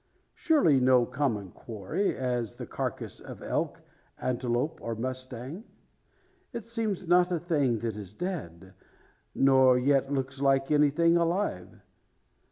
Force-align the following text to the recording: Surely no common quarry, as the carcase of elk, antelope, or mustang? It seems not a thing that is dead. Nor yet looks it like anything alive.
Surely 0.33 0.79
no 0.79 1.05
common 1.05 1.51
quarry, 1.51 2.17
as 2.17 2.55
the 2.55 2.65
carcase 2.65 3.19
of 3.19 3.43
elk, 3.43 3.83
antelope, 4.17 4.79
or 4.81 4.95
mustang? 4.95 5.63
It 6.53 6.67
seems 6.67 7.07
not 7.07 7.31
a 7.31 7.37
thing 7.37 7.77
that 7.81 7.95
is 7.95 8.11
dead. 8.11 8.73
Nor 9.35 9.77
yet 9.77 10.11
looks 10.11 10.39
it 10.39 10.43
like 10.43 10.71
anything 10.71 11.17
alive. 11.17 11.81